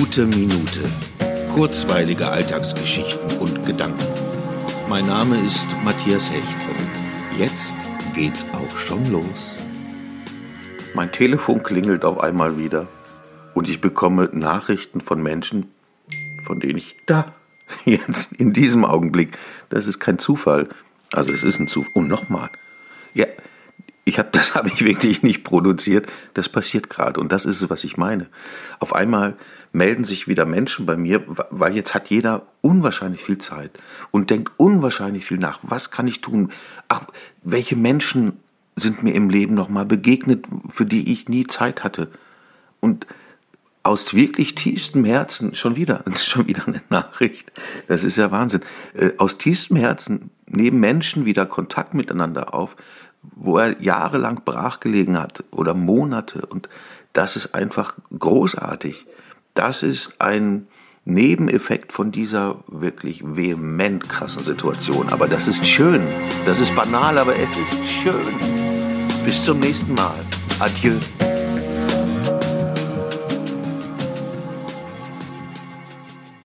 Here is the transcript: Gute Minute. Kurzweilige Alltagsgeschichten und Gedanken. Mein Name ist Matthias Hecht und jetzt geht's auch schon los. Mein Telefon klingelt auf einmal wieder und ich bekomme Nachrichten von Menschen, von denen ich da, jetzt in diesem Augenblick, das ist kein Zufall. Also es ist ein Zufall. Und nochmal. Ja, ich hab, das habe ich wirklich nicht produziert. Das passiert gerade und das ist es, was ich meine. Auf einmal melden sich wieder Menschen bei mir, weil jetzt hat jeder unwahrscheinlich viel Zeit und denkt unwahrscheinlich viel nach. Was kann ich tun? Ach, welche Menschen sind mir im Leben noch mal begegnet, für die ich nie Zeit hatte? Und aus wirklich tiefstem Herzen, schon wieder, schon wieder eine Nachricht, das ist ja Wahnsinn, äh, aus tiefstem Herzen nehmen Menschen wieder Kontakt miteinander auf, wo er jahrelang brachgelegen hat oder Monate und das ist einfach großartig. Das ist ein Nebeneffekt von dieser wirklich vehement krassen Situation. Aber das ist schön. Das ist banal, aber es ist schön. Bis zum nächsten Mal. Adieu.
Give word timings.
Gute 0.00 0.24
Minute. 0.24 0.80
Kurzweilige 1.54 2.30
Alltagsgeschichten 2.30 3.36
und 3.38 3.66
Gedanken. 3.66 4.02
Mein 4.88 5.04
Name 5.04 5.38
ist 5.44 5.66
Matthias 5.84 6.30
Hecht 6.30 6.48
und 6.70 7.38
jetzt 7.38 7.76
geht's 8.14 8.46
auch 8.54 8.78
schon 8.78 9.12
los. 9.12 9.58
Mein 10.94 11.12
Telefon 11.12 11.62
klingelt 11.62 12.06
auf 12.06 12.18
einmal 12.18 12.56
wieder 12.56 12.88
und 13.52 13.68
ich 13.68 13.82
bekomme 13.82 14.30
Nachrichten 14.32 15.02
von 15.02 15.22
Menschen, 15.22 15.70
von 16.44 16.60
denen 16.60 16.78
ich 16.78 16.96
da, 17.04 17.34
jetzt 17.84 18.32
in 18.32 18.54
diesem 18.54 18.86
Augenblick, 18.86 19.36
das 19.68 19.86
ist 19.86 20.00
kein 20.00 20.18
Zufall. 20.18 20.70
Also 21.12 21.30
es 21.34 21.44
ist 21.44 21.60
ein 21.60 21.68
Zufall. 21.68 21.92
Und 21.92 22.08
nochmal. 22.08 22.48
Ja, 23.12 23.26
ich 24.20 24.26
hab, 24.26 24.32
das 24.32 24.54
habe 24.54 24.68
ich 24.68 24.84
wirklich 24.84 25.22
nicht 25.22 25.44
produziert. 25.44 26.06
Das 26.34 26.48
passiert 26.48 26.90
gerade 26.90 27.20
und 27.20 27.32
das 27.32 27.46
ist 27.46 27.62
es, 27.62 27.70
was 27.70 27.84
ich 27.84 27.96
meine. 27.96 28.26
Auf 28.78 28.94
einmal 28.94 29.34
melden 29.72 30.04
sich 30.04 30.28
wieder 30.28 30.44
Menschen 30.44 30.84
bei 30.84 30.96
mir, 30.96 31.22
weil 31.50 31.74
jetzt 31.74 31.94
hat 31.94 32.10
jeder 32.10 32.46
unwahrscheinlich 32.60 33.22
viel 33.22 33.38
Zeit 33.38 33.70
und 34.10 34.28
denkt 34.28 34.52
unwahrscheinlich 34.58 35.24
viel 35.24 35.38
nach. 35.38 35.60
Was 35.62 35.90
kann 35.90 36.06
ich 36.06 36.20
tun? 36.20 36.52
Ach, 36.88 37.06
welche 37.42 37.76
Menschen 37.76 38.34
sind 38.76 39.02
mir 39.02 39.14
im 39.14 39.30
Leben 39.30 39.54
noch 39.54 39.68
mal 39.68 39.86
begegnet, 39.86 40.44
für 40.68 40.84
die 40.84 41.12
ich 41.12 41.28
nie 41.28 41.46
Zeit 41.46 41.82
hatte? 41.82 42.10
Und 42.80 43.06
aus 43.82 44.14
wirklich 44.14 44.54
tiefstem 44.54 45.04
Herzen, 45.04 45.54
schon 45.54 45.76
wieder, 45.76 46.04
schon 46.16 46.46
wieder 46.46 46.66
eine 46.66 46.82
Nachricht, 46.88 47.52
das 47.88 48.04
ist 48.04 48.16
ja 48.16 48.30
Wahnsinn, 48.30 48.62
äh, 48.94 49.10
aus 49.16 49.38
tiefstem 49.38 49.76
Herzen 49.76 50.30
nehmen 50.46 50.80
Menschen 50.80 51.24
wieder 51.24 51.46
Kontakt 51.46 51.94
miteinander 51.94 52.54
auf, 52.54 52.76
wo 53.22 53.58
er 53.58 53.80
jahrelang 53.80 54.42
brachgelegen 54.44 55.18
hat 55.18 55.44
oder 55.50 55.74
Monate 55.74 56.46
und 56.46 56.68
das 57.12 57.36
ist 57.36 57.54
einfach 57.54 57.94
großartig. 58.16 59.06
Das 59.54 59.82
ist 59.82 60.20
ein 60.20 60.68
Nebeneffekt 61.04 61.92
von 61.92 62.12
dieser 62.12 62.62
wirklich 62.68 63.22
vehement 63.24 64.08
krassen 64.08 64.44
Situation. 64.44 65.08
Aber 65.08 65.26
das 65.26 65.48
ist 65.48 65.66
schön. 65.66 66.02
Das 66.44 66.60
ist 66.60 66.74
banal, 66.76 67.18
aber 67.18 67.34
es 67.36 67.56
ist 67.56 67.86
schön. 67.86 68.34
Bis 69.24 69.44
zum 69.44 69.58
nächsten 69.58 69.94
Mal. 69.94 70.14
Adieu. 70.60 70.94